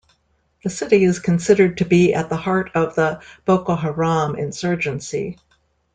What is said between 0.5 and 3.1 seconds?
The city is considered to be at the heart of